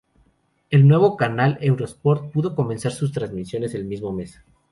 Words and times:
El 0.71 0.87
nuevo 0.87 1.15
canal 1.15 1.59
Eurosport 1.61 2.31
pudo 2.31 2.55
comenzar 2.55 2.91
sus 2.91 3.11
transmisiones 3.11 3.75
el 3.75 3.85
mismo 3.85 4.11
mes. 4.11 4.41